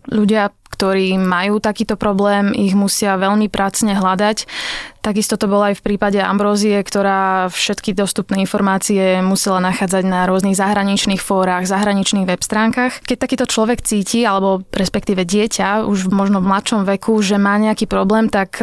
Ľudia, 0.04 0.52
ktorí 0.74 1.14
majú 1.22 1.62
takýto 1.62 1.94
problém, 1.94 2.50
ich 2.50 2.74
musia 2.74 3.14
veľmi 3.14 3.46
pracne 3.46 3.94
hľadať. 3.94 4.50
Takisto 4.98 5.38
to 5.38 5.46
bolo 5.46 5.70
aj 5.70 5.78
v 5.78 5.84
prípade 5.84 6.18
Ambrózie, 6.18 6.80
ktorá 6.82 7.46
všetky 7.52 7.94
dostupné 7.94 8.42
informácie 8.42 9.22
musela 9.22 9.62
nachádzať 9.62 10.02
na 10.02 10.26
rôznych 10.26 10.58
zahraničných 10.58 11.22
fórach, 11.22 11.68
zahraničných 11.68 12.26
web 12.26 12.40
stránkach. 12.42 13.04
Keď 13.06 13.16
takýto 13.20 13.46
človek 13.46 13.84
cíti, 13.84 14.26
alebo 14.26 14.64
respektíve 14.72 15.22
dieťa, 15.22 15.86
už 15.86 16.10
možno 16.10 16.40
v 16.42 16.48
mladšom 16.50 16.82
veku, 16.88 17.20
že 17.22 17.36
má 17.36 17.60
nejaký 17.60 17.84
problém, 17.86 18.32
tak 18.32 18.58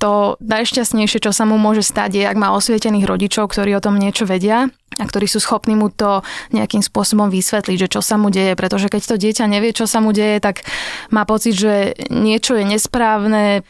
to 0.00 0.40
najšťastnejšie, 0.40 1.20
čo 1.20 1.36
sa 1.36 1.44
mu 1.44 1.60
môže 1.60 1.84
stať, 1.84 2.10
je, 2.16 2.24
ak 2.24 2.40
má 2.40 2.56
osvietených 2.56 3.04
rodičov, 3.04 3.52
ktorí 3.52 3.76
o 3.76 3.84
tom 3.84 4.00
niečo 4.00 4.24
vedia 4.24 4.72
a 4.96 5.04
ktorí 5.04 5.28
sú 5.28 5.44
schopní 5.44 5.76
mu 5.76 5.92
to 5.92 6.24
nejakým 6.56 6.80
spôsobom 6.80 7.28
vysvetliť, 7.28 7.76
že 7.76 7.92
čo 7.92 8.00
sa 8.00 8.16
mu 8.16 8.32
deje. 8.32 8.56
Pretože 8.56 8.88
keď 8.88 9.02
to 9.04 9.20
dieťa 9.20 9.44
nevie, 9.44 9.76
čo 9.76 9.84
sa 9.84 10.00
mu 10.00 10.16
deje, 10.16 10.40
tak 10.40 10.64
má 11.12 11.28
pocit, 11.28 11.52
že 11.52 11.94
niečo 12.08 12.56
je 12.56 12.64
nesprávne, 12.64 13.62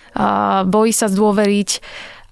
bojí 0.71 0.93
sa 0.95 1.11
zdôveriť 1.11 1.83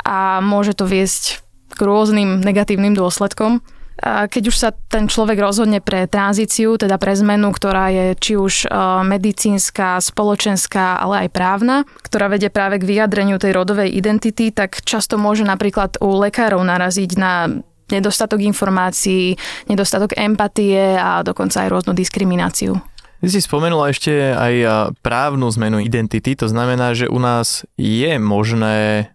a 0.06 0.40
môže 0.40 0.78
to 0.78 0.86
viesť 0.86 1.42
k 1.74 1.80
rôznym 1.82 2.40
negatívnym 2.40 2.94
dôsledkom. 2.94 3.60
Keď 4.02 4.42
už 4.46 4.56
sa 4.56 4.70
ten 4.70 5.10
človek 5.10 5.42
rozhodne 5.42 5.82
pre 5.82 6.06
tranzíciu, 6.06 6.78
teda 6.78 7.02
pre 7.02 7.18
zmenu, 7.18 7.50
ktorá 7.50 7.90
je 7.90 8.06
či 8.14 8.38
už 8.38 8.54
e, 8.64 8.66
medicínska, 9.02 9.98
spoločenská, 9.98 11.02
ale 11.02 11.26
aj 11.26 11.28
právna, 11.34 11.76
ktorá 12.06 12.30
vedie 12.30 12.46
práve 12.46 12.78
k 12.78 12.86
vyjadreniu 12.86 13.42
tej 13.42 13.58
rodovej 13.58 13.90
identity, 13.90 14.54
tak 14.54 14.86
často 14.86 15.18
môže 15.18 15.42
napríklad 15.42 15.98
u 15.98 16.14
lekárov 16.14 16.62
naraziť 16.62 17.10
na 17.18 17.50
nedostatok 17.90 18.38
informácií, 18.38 19.34
nedostatok 19.66 20.14
empatie 20.14 20.94
a 20.94 21.26
dokonca 21.26 21.66
aj 21.66 21.68
rôznu 21.72 21.92
diskrimináciu. 21.96 22.78
Ty 23.18 23.26
si 23.34 23.42
spomenula 23.42 23.90
ešte 23.90 24.14
aj 24.30 24.54
právnu 25.02 25.50
zmenu 25.58 25.82
identity, 25.82 26.38
to 26.38 26.46
znamená, 26.46 26.94
že 26.94 27.10
u 27.10 27.18
nás 27.18 27.66
je 27.74 28.14
možné 28.14 29.10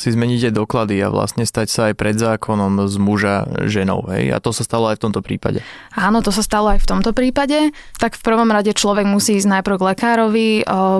si 0.00 0.08
zmeniť 0.08 0.48
aj 0.48 0.54
doklady 0.56 0.96
a 1.04 1.12
vlastne 1.12 1.44
stať 1.44 1.68
sa 1.68 1.80
aj 1.92 1.94
pred 2.00 2.16
zákonom 2.16 2.88
z 2.88 2.96
muža 2.96 3.44
ženou. 3.68 4.08
Hej? 4.08 4.32
A 4.32 4.40
to 4.40 4.48
sa 4.56 4.64
stalo 4.64 4.88
aj 4.88 4.96
v 4.96 5.02
tomto 5.04 5.20
prípade. 5.20 5.60
Áno, 5.92 6.24
to 6.24 6.32
sa 6.32 6.40
stalo 6.40 6.72
aj 6.72 6.80
v 6.80 6.88
tomto 6.88 7.12
prípade. 7.12 7.68
Tak 8.00 8.16
v 8.16 8.22
prvom 8.24 8.48
rade 8.48 8.72
človek 8.72 9.04
musí 9.04 9.36
ísť 9.36 9.60
najprv 9.60 9.76
k 9.76 9.86
lekárovi, 9.92 10.50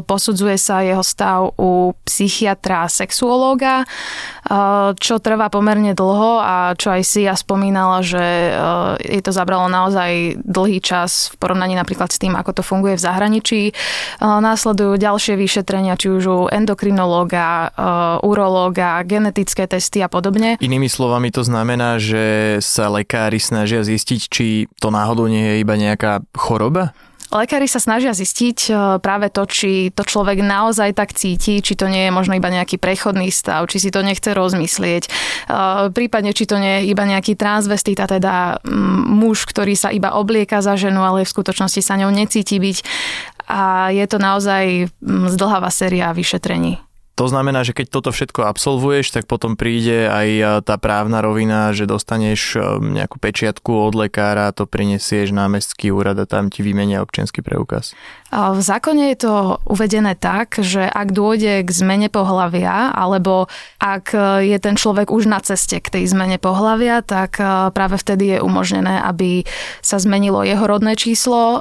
posudzuje 0.04 0.60
sa 0.60 0.84
jeho 0.84 1.00
stav 1.00 1.56
u 1.56 1.96
psychiatra, 2.04 2.92
sexuológa, 2.92 3.88
čo 5.00 5.14
trvá 5.16 5.48
pomerne 5.48 5.96
dlho 5.96 6.44
a 6.44 6.76
čo 6.76 6.92
aj 6.92 7.02
si 7.08 7.24
ja 7.24 7.32
spomínala, 7.32 8.04
že 8.04 8.52
je 9.00 9.20
to 9.24 9.32
zabralo 9.32 9.72
naozaj 9.72 10.36
dlhý 10.44 10.84
čas 10.84 11.32
v 11.32 11.40
porovnaní 11.40 11.72
napríklad 11.72 12.12
s 12.12 12.20
tým, 12.20 12.36
ako 12.36 12.60
to 12.60 12.62
funguje 12.66 13.00
v 13.00 13.04
zahraničí. 13.08 13.62
Následujú 14.20 15.00
ďalšie 15.00 15.40
vyšetrenia, 15.40 15.96
či 15.96 16.12
už 16.12 16.24
u 16.28 16.38
endokrinológa, 16.52 17.72
urológa, 18.20 18.40
urológa, 18.42 18.98
genetické 19.06 19.70
testy 19.70 20.02
a 20.02 20.10
podobne. 20.10 20.58
Inými 20.58 20.90
slovami 20.90 21.30
to 21.30 21.46
znamená, 21.46 22.02
že 22.02 22.58
sa 22.58 22.90
lekári 22.90 23.38
snažia 23.38 23.86
zistiť, 23.86 24.20
či 24.26 24.66
to 24.82 24.90
náhodou 24.90 25.30
nie 25.30 25.46
je 25.46 25.56
iba 25.62 25.78
nejaká 25.78 26.26
choroba? 26.34 26.90
Lekári 27.32 27.64
sa 27.64 27.80
snažia 27.80 28.12
zistiť 28.12 28.58
e, 28.68 28.72
práve 29.00 29.32
to, 29.32 29.48
či 29.48 29.88
to 29.88 30.04
človek 30.04 30.44
naozaj 30.44 30.92
tak 30.92 31.16
cíti, 31.16 31.64
či 31.64 31.72
to 31.72 31.88
nie 31.88 32.10
je 32.10 32.12
možno 32.12 32.36
iba 32.36 32.52
nejaký 32.52 32.76
prechodný 32.76 33.32
stav, 33.32 33.64
či 33.72 33.80
si 33.80 33.88
to 33.88 34.04
nechce 34.04 34.28
rozmyslieť. 34.36 35.08
E, 35.08 35.10
prípadne, 35.96 36.36
či 36.36 36.44
to 36.44 36.60
nie 36.60 36.84
je 36.84 36.92
iba 36.92 37.08
nejaký 37.08 37.32
transvestit, 37.32 37.96
a 38.04 38.10
teda 38.10 38.60
muž, 39.08 39.48
ktorý 39.48 39.72
sa 39.72 39.88
iba 39.88 40.12
oblieka 40.12 40.60
za 40.60 40.76
ženu, 40.76 41.00
ale 41.00 41.24
v 41.24 41.32
skutočnosti 41.32 41.80
sa 41.80 41.96
ňou 41.96 42.12
necíti 42.12 42.60
byť. 42.60 42.78
A 43.48 43.88
je 43.96 44.04
to 44.04 44.20
naozaj 44.20 44.92
zdlhavá 45.00 45.72
séria 45.72 46.12
vyšetrení. 46.12 46.84
To 47.12 47.28
znamená, 47.28 47.60
že 47.60 47.76
keď 47.76 47.86
toto 47.92 48.08
všetko 48.08 48.48
absolvuješ, 48.48 49.12
tak 49.12 49.28
potom 49.28 49.52
príde 49.52 50.08
aj 50.08 50.28
tá 50.64 50.80
právna 50.80 51.20
rovina, 51.20 51.76
že 51.76 51.84
dostaneš 51.84 52.56
nejakú 52.80 53.20
pečiatku 53.20 53.68
od 53.68 53.92
lekára, 53.92 54.48
to 54.56 54.64
prinesieš 54.64 55.28
na 55.28 55.44
mestský 55.44 55.92
úrad 55.92 56.16
a 56.16 56.24
tam 56.24 56.48
ti 56.48 56.64
vymenia 56.64 57.04
občianský 57.04 57.44
preukaz. 57.44 57.92
V 58.32 58.60
zákone 58.64 59.12
je 59.12 59.28
to 59.28 59.60
uvedené 59.68 60.16
tak, 60.16 60.56
že 60.56 60.88
ak 60.88 61.12
dôjde 61.12 61.68
k 61.68 61.70
zmene 61.70 62.08
pohlavia, 62.08 62.88
alebo 62.96 63.44
ak 63.76 64.16
je 64.40 64.56
ten 64.56 64.72
človek 64.80 65.12
už 65.12 65.28
na 65.28 65.36
ceste 65.44 65.84
k 65.84 65.92
tej 66.00 66.08
zmene 66.08 66.40
pohlavia, 66.40 67.04
tak 67.04 67.36
práve 67.76 68.00
vtedy 68.00 68.36
je 68.36 68.38
umožnené, 68.40 69.04
aby 69.04 69.44
sa 69.84 70.00
zmenilo 70.00 70.48
jeho 70.48 70.64
rodné 70.64 70.96
číslo, 70.96 71.60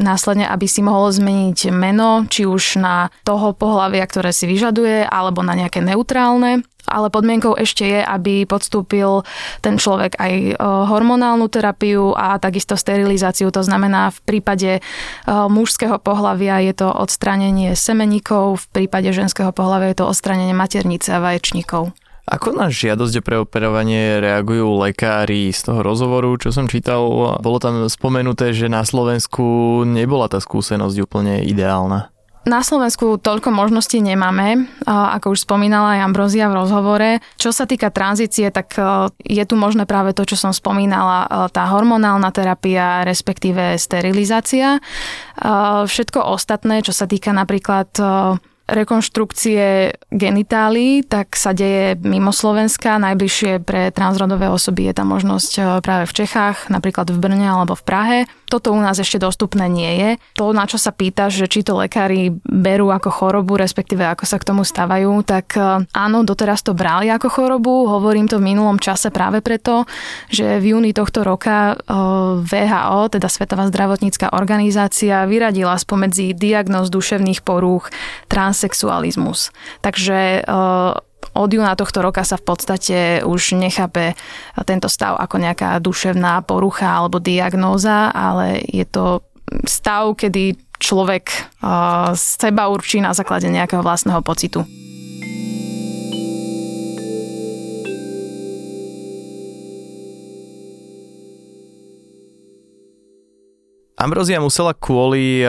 následne, 0.00 0.48
aby 0.48 0.64
si 0.64 0.80
mohol 0.80 1.12
zmeniť 1.12 1.68
meno, 1.76 2.24
či 2.24 2.48
už 2.48 2.80
na 2.80 3.12
toho 3.28 3.52
pohlavia, 3.52 4.08
ktoré 4.08 4.32
si 4.32 4.45
vyžaduje, 4.46 5.04
alebo 5.04 5.42
na 5.42 5.58
nejaké 5.58 5.82
neutrálne 5.82 6.62
ale 6.86 7.10
podmienkou 7.10 7.58
ešte 7.58 7.82
je, 7.82 8.00
aby 8.00 8.46
podstúpil 8.46 9.26
ten 9.60 9.74
človek 9.76 10.16
aj 10.16 10.32
e, 10.32 10.52
hormonálnu 10.62 11.50
terapiu 11.50 12.14
a 12.14 12.38
takisto 12.38 12.78
sterilizáciu. 12.78 13.50
To 13.50 13.62
znamená, 13.66 14.14
v 14.14 14.20
prípade 14.22 14.70
e, 14.78 14.80
mužského 15.26 15.98
pohľavia 15.98 16.62
je 16.70 16.72
to 16.78 16.88
odstranenie 16.88 17.74
semeníkov, 17.74 18.62
v 18.62 18.66
prípade 18.70 19.10
ženského 19.10 19.50
pohľavia 19.50 19.92
je 19.92 19.98
to 19.98 20.06
odstranenie 20.06 20.54
maternice 20.54 21.10
a 21.10 21.18
vaječníkov. 21.18 21.90
Ako 22.26 22.58
na 22.58 22.66
žiadosť 22.66 23.22
o 23.22 23.26
preoperovanie 23.26 24.18
reagujú 24.18 24.82
lekári 24.82 25.54
z 25.54 25.62
toho 25.62 25.86
rozhovoru, 25.86 26.34
čo 26.34 26.50
som 26.50 26.66
čítal? 26.66 27.06
Bolo 27.38 27.58
tam 27.62 27.86
spomenuté, 27.86 28.50
že 28.50 28.66
na 28.66 28.82
Slovensku 28.82 29.86
nebola 29.86 30.26
tá 30.26 30.42
skúsenosť 30.42 31.06
úplne 31.06 31.46
ideálna. 31.46 32.10
Na 32.46 32.62
Slovensku 32.62 33.18
toľko 33.18 33.50
možností 33.50 33.98
nemáme, 33.98 34.70
ako 34.86 35.34
už 35.34 35.50
spomínala 35.50 35.98
aj 35.98 36.04
Ambrozia 36.06 36.46
v 36.46 36.62
rozhovore. 36.62 37.10
Čo 37.42 37.50
sa 37.50 37.66
týka 37.66 37.90
tranzície, 37.90 38.54
tak 38.54 38.78
e, 38.78 39.10
je 39.18 39.42
tu 39.42 39.58
možné 39.58 39.82
práve 39.82 40.14
to, 40.14 40.22
čo 40.22 40.38
som 40.38 40.54
spomínala, 40.54 41.26
e, 41.26 41.28
tá 41.50 41.66
hormonálna 41.74 42.30
terapia, 42.30 43.02
respektíve 43.02 43.74
sterilizácia. 43.82 44.78
E, 44.78 44.80
všetko 45.90 46.22
ostatné, 46.22 46.86
čo 46.86 46.94
sa 46.94 47.10
týka 47.10 47.34
napríklad 47.34 47.90
rekonštrukcie 48.66 49.94
genitálií, 50.10 51.06
tak 51.06 51.38
sa 51.38 51.54
deje 51.54 51.94
mimo 52.02 52.34
Slovenska. 52.34 52.98
Najbližšie 52.98 53.62
pre 53.62 53.94
transrodové 53.94 54.50
osoby 54.50 54.90
je 54.90 54.94
tá 54.98 55.04
možnosť 55.06 55.52
e, 55.54 55.60
práve 55.86 56.04
v 56.10 56.16
Čechách, 56.22 56.66
napríklad 56.66 57.06
v 57.14 57.18
Brne 57.18 57.46
alebo 57.46 57.78
v 57.78 57.86
Prahe. 57.86 58.18
Toto 58.46 58.74
u 58.74 58.78
nás 58.78 58.98
ešte 58.98 59.22
dostupné 59.22 59.70
nie 59.70 59.92
je. 59.98 60.10
To, 60.38 60.50
na 60.50 60.66
čo 60.66 60.78
sa 60.82 60.90
pýtaš, 60.90 61.38
že 61.38 61.46
či 61.50 61.66
to 61.66 61.78
lekári 61.78 62.34
berú 62.42 62.90
ako 62.90 63.10
chorobu, 63.10 63.58
respektíve 63.58 64.06
ako 64.06 64.22
sa 64.26 64.38
k 64.38 64.46
tomu 64.50 64.66
stavajú, 64.66 65.22
tak 65.22 65.54
e, 65.54 65.86
áno, 65.86 66.26
doteraz 66.26 66.66
to 66.66 66.74
brali 66.74 67.06
ako 67.06 67.30
chorobu. 67.30 67.86
Hovorím 67.86 68.26
to 68.26 68.42
v 68.42 68.50
minulom 68.50 68.82
čase 68.82 69.14
práve 69.14 69.46
preto, 69.46 69.86
že 70.26 70.58
v 70.58 70.74
júni 70.74 70.90
tohto 70.90 71.22
roka 71.22 71.78
e, 71.78 71.94
VHO, 72.42 73.14
teda 73.14 73.30
Svetová 73.30 73.70
zdravotnícka 73.70 74.34
organizácia, 74.34 75.22
vyradila 75.22 75.78
spomedzi 75.78 76.34
diagnóz 76.34 76.90
duševných 76.90 77.46
porúch 77.46 77.94
trans 78.26 78.55
transsexualizmus. 78.56 79.52
Takže 79.84 80.40
eh, 80.40 80.92
od 81.36 81.50
júna 81.52 81.76
tohto 81.76 82.00
roka 82.00 82.24
sa 82.24 82.40
v 82.40 82.44
podstate 82.48 82.98
už 83.20 83.60
nechápe 83.60 84.16
tento 84.64 84.88
stav 84.88 85.20
ako 85.20 85.36
nejaká 85.36 85.76
duševná 85.84 86.40
porucha 86.48 86.88
alebo 86.88 87.20
diagnóza, 87.20 88.08
ale 88.08 88.64
je 88.64 88.88
to 88.88 89.20
stav, 89.68 90.16
kedy 90.16 90.56
človek 90.80 91.28
uh, 91.60 92.12
seba 92.16 92.68
určí 92.68 93.00
na 93.00 93.12
základe 93.12 93.48
nejakého 93.48 93.84
vlastného 93.84 94.20
pocitu. 94.24 94.64
Ambrozia 104.06 104.38
musela 104.38 104.70
kvôli 104.70 105.42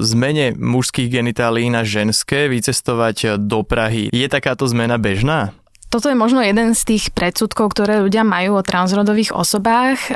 zmene 0.00 0.56
mužských 0.56 1.12
genitálií 1.12 1.68
na 1.68 1.84
ženské 1.84 2.48
vycestovať 2.48 3.36
do 3.36 3.60
Prahy. 3.60 4.08
Je 4.08 4.24
takáto 4.24 4.64
zmena 4.64 4.96
bežná? 4.96 5.52
Toto 5.90 6.06
je 6.06 6.14
možno 6.14 6.38
jeden 6.38 6.78
z 6.78 6.86
tých 6.86 7.10
predsudkov, 7.10 7.74
ktoré 7.74 7.98
ľudia 7.98 8.22
majú 8.22 8.62
o 8.62 8.62
transrodových 8.62 9.34
osobách. 9.34 10.14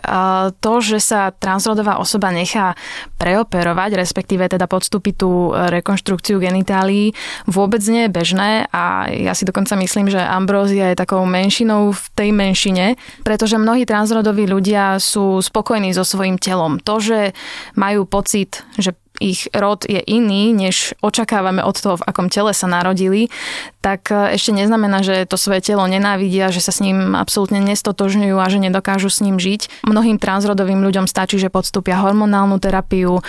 To, 0.63 0.73
že 0.79 1.03
sa 1.03 1.35
transrodová 1.35 1.99
osoba 1.99 2.31
nechá 2.31 2.79
preoperovať, 3.19 3.99
respektíve 3.99 4.47
teda 4.47 4.71
podstúpiť 4.71 5.15
tú 5.19 5.51
rekonštrukciu 5.51 6.39
genitálií, 6.39 7.11
vôbec 7.51 7.83
nie 7.91 8.07
je 8.07 8.15
bežné 8.15 8.71
a 8.71 9.11
ja 9.11 9.35
si 9.35 9.43
dokonca 9.43 9.75
myslím, 9.75 10.15
že 10.15 10.23
ambrózia 10.23 10.95
je 10.95 11.01
takou 11.03 11.27
menšinou 11.27 11.91
v 11.91 12.05
tej 12.15 12.31
menšine, 12.31 12.95
pretože 13.27 13.59
mnohí 13.59 13.83
transrodoví 13.83 14.47
ľudia 14.47 15.03
sú 15.03 15.43
spokojní 15.43 15.91
so 15.91 16.07
svojím 16.07 16.39
telom. 16.39 16.79
To, 16.87 17.03
že 17.03 17.35
majú 17.75 18.07
pocit, 18.07 18.63
že 18.79 18.95
ich 19.23 19.47
rod 19.55 19.87
je 19.87 20.03
iný, 20.03 20.51
než 20.51 20.99
očakávame 20.99 21.63
od 21.63 21.79
toho, 21.79 22.03
v 22.03 22.07
akom 22.07 22.27
tele 22.27 22.51
sa 22.51 22.67
narodili, 22.67 23.31
tak 23.79 24.11
e, 24.11 24.35
ešte 24.35 24.51
neznamená, 24.51 25.07
že 25.07 25.23
to 25.29 25.39
svoje 25.39 25.63
telo 25.63 25.87
nenávidia, 25.87 26.51
že 26.51 26.59
sa 26.59 26.75
s 26.75 26.83
ním 26.83 27.15
absolútne 27.15 27.63
nestotožňujú 27.63 28.37
a 28.41 28.47
že 28.51 28.59
nedokážu 28.59 29.13
s 29.13 29.23
ním 29.23 29.39
žiť. 29.39 29.87
Mnohým 29.87 30.19
transrodovým 30.19 30.83
ľuďom 30.83 31.07
stačí, 31.07 31.39
že 31.39 31.53
podstúpia 31.53 32.03
hormonálnu 32.03 32.59
terapiu, 32.59 33.21
e, 33.21 33.23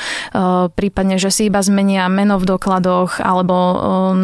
prípadne, 0.73 1.21
že 1.21 1.29
si 1.29 1.51
iba 1.51 1.61
zmenia 1.61 2.09
meno 2.09 2.41
v 2.41 2.49
dokladoch 2.49 3.21
alebo 3.21 3.53
e, 3.53 3.75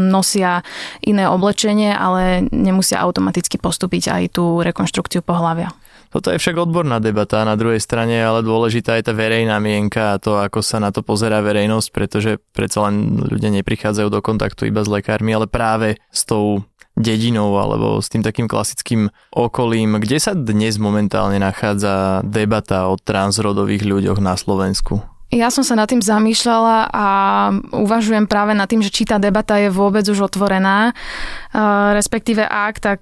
nosia 0.09 0.65
iné 1.05 1.29
oblečenie, 1.29 1.93
ale 1.93 2.47
nemusia 2.49 2.97
automaticky 3.03 3.61
postúpiť 3.61 4.03
aj 4.09 4.23
tú 4.33 4.65
rekonštrukciu 4.65 5.21
pohľavia. 5.21 5.69
Toto 6.11 6.27
je 6.27 6.37
však 6.37 6.59
odborná 6.59 6.99
debata, 6.99 7.47
na 7.47 7.55
druhej 7.55 7.79
strane 7.79 8.19
ale 8.19 8.43
dôležitá 8.43 8.99
je 8.99 9.07
tá 9.07 9.13
verejná 9.15 9.63
mienka 9.63 10.13
a 10.13 10.19
to, 10.19 10.43
ako 10.43 10.59
sa 10.59 10.83
na 10.83 10.91
to 10.91 10.99
pozerá 11.07 11.39
verejnosť, 11.39 11.87
pretože 11.95 12.35
predsa 12.51 12.91
len 12.91 13.15
ľudia 13.15 13.47
neprichádzajú 13.63 14.11
do 14.11 14.19
kontaktu 14.19 14.67
iba 14.67 14.83
s 14.83 14.91
lekármi, 14.91 15.31
ale 15.31 15.47
práve 15.47 15.95
s 16.11 16.27
tou 16.27 16.67
dedinou 16.99 17.55
alebo 17.55 18.03
s 18.03 18.11
tým 18.11 18.19
takým 18.19 18.51
klasickým 18.51 19.07
okolím. 19.31 20.03
Kde 20.03 20.19
sa 20.19 20.35
dnes 20.35 20.75
momentálne 20.75 21.39
nachádza 21.39 22.19
debata 22.27 22.91
o 22.91 22.99
transrodových 22.99 23.87
ľuďoch 23.87 24.19
na 24.19 24.35
Slovensku? 24.35 24.99
Ja 25.31 25.47
som 25.47 25.63
sa 25.63 25.79
nad 25.79 25.87
tým 25.87 26.03
zamýšľala 26.03 26.91
a 26.91 27.07
uvažujem 27.71 28.27
práve 28.27 28.51
nad 28.51 28.67
tým, 28.67 28.83
že 28.83 28.91
či 28.91 29.07
tá 29.07 29.15
debata 29.15 29.55
je 29.55 29.71
vôbec 29.71 30.03
už 30.03 30.27
otvorená. 30.27 30.91
Respektíve 31.95 32.43
ak, 32.43 32.83
tak 32.83 33.01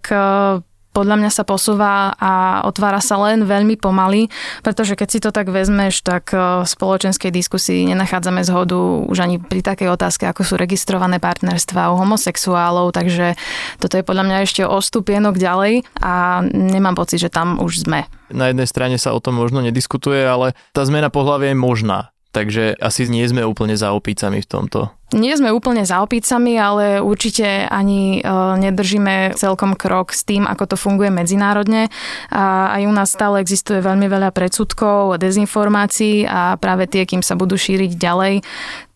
podľa 0.89 1.15
mňa 1.22 1.31
sa 1.31 1.43
posúva 1.46 2.17
a 2.17 2.63
otvára 2.65 3.00
sa 3.00 3.15
len 3.22 3.46
veľmi 3.46 3.77
pomaly, 3.77 4.27
pretože 4.65 4.98
keď 4.98 5.08
si 5.08 5.19
to 5.22 5.29
tak 5.29 5.48
vezmeš, 5.53 6.01
tak 6.01 6.34
v 6.34 6.65
spoločenskej 6.65 7.29
diskusii 7.29 7.88
nenachádzame 7.93 8.41
zhodu 8.43 9.05
už 9.05 9.17
ani 9.22 9.38
pri 9.38 9.62
takej 9.62 9.93
otázke, 9.93 10.25
ako 10.25 10.41
sú 10.43 10.53
registrované 10.58 11.22
partnerstva 11.22 11.93
u 11.93 12.00
homosexuálov, 12.01 12.91
takže 12.91 13.38
toto 13.77 13.96
je 13.96 14.03
podľa 14.03 14.24
mňa 14.25 14.38
ešte 14.43 14.62
o 14.65 14.77
stupienok 14.81 15.38
ďalej 15.38 15.86
a 16.01 16.41
nemám 16.50 16.98
pocit, 16.98 17.22
že 17.22 17.29
tam 17.29 17.62
už 17.62 17.86
sme. 17.86 18.10
Na 18.29 18.50
jednej 18.50 18.69
strane 18.69 18.98
sa 19.01 19.13
o 19.13 19.22
tom 19.22 19.38
možno 19.38 19.62
nediskutuje, 19.65 20.22
ale 20.22 20.53
tá 20.74 20.86
zmena 20.86 21.10
pohľavia 21.10 21.53
je 21.53 21.58
možná. 21.58 22.13
Takže 22.29 22.77
asi 22.77 23.09
nie 23.09 23.25
sme 23.25 23.41
úplne 23.41 23.74
za 23.74 23.89
opícami 23.89 24.45
v 24.45 24.50
tomto. 24.50 24.93
Nie 25.09 25.33
sme 25.33 25.50
úplne 25.50 25.81
za 25.89 26.05
opícami, 26.05 26.53
ale 26.62 27.01
určite 27.01 27.65
ani 27.65 28.21
e, 28.21 28.29
nedržíme 28.62 29.33
celkom 29.33 29.74
krok 29.74 30.13
s 30.13 30.21
tým, 30.21 30.45
ako 30.45 30.69
to 30.69 30.75
funguje 30.77 31.09
medzinárodne. 31.09 31.89
A 32.29 32.77
aj 32.77 32.81
u 32.86 32.93
nás 32.93 33.09
stále 33.09 33.41
existuje 33.41 33.81
veľmi 33.81 34.05
veľa 34.05 34.29
predsudkov, 34.29 35.17
dezinformácií 35.17 36.29
a 36.29 36.62
práve 36.62 36.86
tie, 36.86 37.09
kým 37.09 37.25
sa 37.25 37.33
budú 37.33 37.57
šíriť 37.57 37.98
ďalej, 37.98 38.45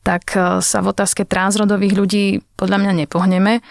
tak 0.03 0.35
e, 0.35 0.59
sa 0.59 0.83
v 0.83 0.91
otázke 0.91 1.23
transrodových 1.23 1.95
ľudí 1.95 2.25
podľa 2.59 2.77
mňa 2.83 2.93
nepohneme. 3.07 3.63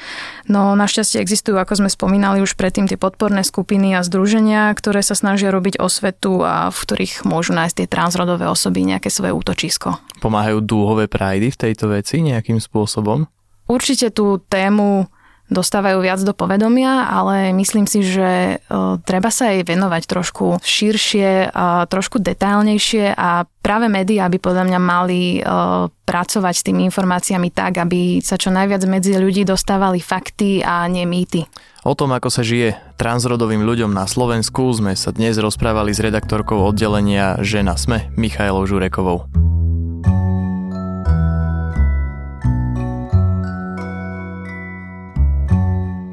No 0.49 0.73
našťastie 0.73 1.21
existujú, 1.21 1.61
ako 1.61 1.85
sme 1.85 1.91
spomínali 1.93 2.41
už 2.41 2.57
predtým, 2.57 2.89
tie 2.89 2.97
podporné 2.97 3.45
skupiny 3.45 3.95
a 3.95 4.01
združenia, 4.03 4.73
ktoré 4.73 5.05
sa 5.05 5.12
snažia 5.12 5.53
robiť 5.53 5.79
osvetu 5.79 6.41
a 6.43 6.73
v 6.73 6.79
ktorých 6.83 7.29
môžu 7.29 7.53
nájsť 7.53 7.85
tie 7.85 7.87
transrodové 7.87 8.49
osoby 8.49 8.83
nejaké 8.83 9.12
svoje 9.12 9.37
útočisko. 9.37 10.01
Pomáhajú 10.25 10.65
dúhové 10.65 11.07
prajdy 11.07 11.53
v 11.53 11.61
tejto 11.69 11.93
veci 11.93 12.25
nejakým 12.25 12.59
spôsobom? 12.59 13.29
Určite 13.71 14.11
tú 14.11 14.43
tému 14.51 15.07
dostávajú 15.51 16.01
viac 16.01 16.21
do 16.23 16.33
povedomia, 16.37 17.09
ale 17.11 17.51
myslím 17.57 17.85
si, 17.85 18.05
že 18.05 18.57
e, 18.57 18.79
treba 19.03 19.29
sa 19.29 19.51
jej 19.51 19.67
venovať 19.67 20.03
trošku 20.09 20.63
širšie, 20.63 21.53
trošku 21.89 22.23
detailnejšie 22.23 23.13
a 23.17 23.45
práve 23.63 23.87
médiá 23.87 24.27
by 24.27 24.39
podľa 24.43 24.65
mňa 24.69 24.81
mali 24.83 25.21
e, 25.39 25.41
pracovať 25.89 26.55
s 26.55 26.67
tými 26.67 26.89
informáciami 26.91 27.49
tak, 27.55 27.79
aby 27.79 28.19
sa 28.25 28.41
čo 28.41 28.51
najviac 28.51 28.83
medzi 28.89 29.15
ľudí 29.17 29.47
dostávali 29.47 30.03
fakty 30.03 30.61
a 30.61 30.87
nie 30.91 31.07
mýty. 31.07 31.47
O 31.83 31.99
tom, 31.99 32.15
ako 32.15 32.31
sa 32.31 32.47
žije 32.47 32.79
transrodovým 32.95 33.67
ľuďom 33.67 33.91
na 33.91 34.07
Slovensku, 34.07 34.71
sme 34.71 34.95
sa 34.95 35.11
dnes 35.11 35.35
rozprávali 35.35 35.91
s 35.91 35.99
redaktorkou 35.99 36.63
oddelenia 36.63 37.43
Žena 37.43 37.75
Sme, 37.75 38.07
Michailou 38.15 38.63
Žurekovou. 38.71 39.42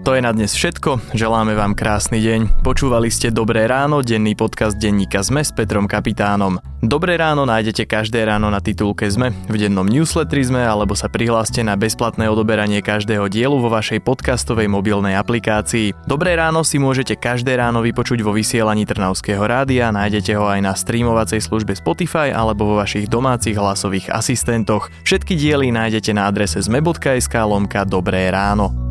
To 0.09 0.17
je 0.17 0.25
na 0.25 0.33
dnes 0.33 0.49
všetko, 0.57 1.13
želáme 1.13 1.53
vám 1.53 1.77
krásny 1.77 2.17
deň. 2.17 2.65
Počúvali 2.65 3.13
ste 3.13 3.29
Dobré 3.29 3.69
ráno, 3.69 4.01
denný 4.01 4.33
podcast 4.33 4.73
denníka 4.81 5.21
ZME 5.21 5.45
s 5.45 5.53
Petrom 5.53 5.85
Kapitánom. 5.85 6.57
Dobré 6.81 7.13
ráno 7.13 7.45
nájdete 7.45 7.85
každé 7.85 8.25
ráno 8.25 8.49
na 8.49 8.57
titulke 8.57 9.05
ZME, 9.05 9.29
v 9.45 9.55
dennom 9.61 9.85
newsletteri 9.85 10.41
ZME 10.41 10.65
alebo 10.65 10.97
sa 10.97 11.13
prihláste 11.13 11.61
na 11.61 11.77
bezplatné 11.77 12.25
odoberanie 12.25 12.81
každého 12.81 13.29
dielu 13.29 13.53
vo 13.53 13.69
vašej 13.69 14.01
podcastovej 14.01 14.65
mobilnej 14.65 15.13
aplikácii. 15.13 15.93
Dobré 16.09 16.33
ráno 16.33 16.65
si 16.65 16.81
môžete 16.81 17.13
každé 17.13 17.61
ráno 17.61 17.85
vypočuť 17.85 18.25
vo 18.25 18.33
vysielaní 18.33 18.89
Trnavského 18.89 19.45
rádia, 19.45 19.93
nájdete 19.93 20.33
ho 20.33 20.49
aj 20.49 20.57
na 20.65 20.73
streamovacej 20.73 21.37
službe 21.37 21.77
Spotify 21.77 22.33
alebo 22.33 22.65
vo 22.65 22.81
vašich 22.81 23.05
domácich 23.05 23.53
hlasových 23.53 24.09
asistentoch. 24.09 24.89
Všetky 25.05 25.37
diely 25.37 25.69
nájdete 25.69 26.17
na 26.17 26.25
adrese 26.25 26.65
zme.sk 26.65 27.37
lomka 27.45 27.85
Dobré 27.85 28.25
ráno. 28.33 28.88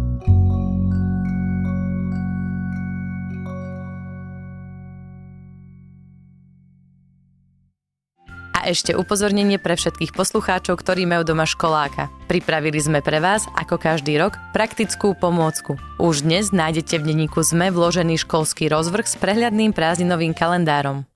Ešte 8.68 8.92
upozornenie 8.92 9.56
pre 9.56 9.80
všetkých 9.80 10.12
poslucháčov, 10.12 10.76
ktorí 10.76 11.08
majú 11.08 11.25
doma 11.25 11.48
školáka. 11.48 12.12
Pripravili 12.28 12.76
sme 12.76 13.00
pre 13.00 13.16
vás, 13.25 13.48
ako 13.56 13.80
každý 13.80 14.20
rok, 14.20 14.37
praktickú 14.52 15.16
pomôcku. 15.16 15.80
Už 15.96 16.28
dnes 16.28 16.52
nájdete 16.52 17.00
v 17.00 17.06
denníku 17.08 17.40
ZME 17.40 17.72
vložený 17.72 18.20
školský 18.20 18.68
rozvrh 18.68 19.08
s 19.08 19.16
prehľadným 19.16 19.72
prázdninovým 19.72 20.37
kalendárom. 20.37 21.08